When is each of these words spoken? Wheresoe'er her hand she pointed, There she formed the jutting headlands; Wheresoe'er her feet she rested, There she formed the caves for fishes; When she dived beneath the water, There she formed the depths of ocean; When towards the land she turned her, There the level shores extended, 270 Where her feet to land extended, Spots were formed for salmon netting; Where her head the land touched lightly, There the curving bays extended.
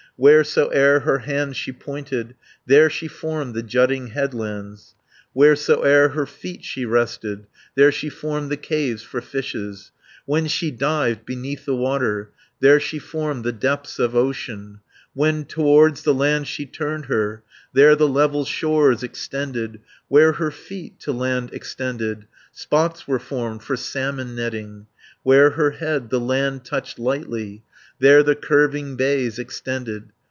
Wheresoe'er 0.17 0.99
her 0.99 1.17
hand 1.19 1.55
she 1.55 1.71
pointed, 1.71 2.35
There 2.67 2.91
she 2.91 3.07
formed 3.07 3.55
the 3.55 3.63
jutting 3.63 4.09
headlands; 4.09 4.93
Wheresoe'er 5.33 6.09
her 6.09 6.27
feet 6.27 6.63
she 6.63 6.85
rested, 6.85 7.47
There 7.73 7.91
she 7.91 8.07
formed 8.07 8.51
the 8.51 8.57
caves 8.57 9.01
for 9.01 9.19
fishes; 9.19 9.91
When 10.27 10.45
she 10.45 10.69
dived 10.69 11.25
beneath 11.25 11.65
the 11.65 11.75
water, 11.75 12.29
There 12.59 12.79
she 12.79 12.99
formed 12.99 13.43
the 13.43 13.51
depths 13.51 13.97
of 13.97 14.15
ocean; 14.15 14.81
When 15.15 15.43
towards 15.45 16.03
the 16.03 16.13
land 16.13 16.47
she 16.47 16.67
turned 16.67 17.07
her, 17.07 17.41
There 17.73 17.95
the 17.95 18.07
level 18.07 18.45
shores 18.45 19.01
extended, 19.01 19.81
270 20.07 20.07
Where 20.09 20.31
her 20.33 20.51
feet 20.51 20.99
to 20.99 21.11
land 21.13 21.49
extended, 21.51 22.27
Spots 22.51 23.07
were 23.07 23.17
formed 23.17 23.63
for 23.63 23.75
salmon 23.75 24.35
netting; 24.35 24.85
Where 25.23 25.51
her 25.51 25.71
head 25.71 26.09
the 26.11 26.19
land 26.19 26.63
touched 26.65 26.99
lightly, 26.99 27.63
There 27.99 28.23
the 28.23 28.35
curving 28.35 28.95
bays 28.95 29.37
extended. 29.37 30.11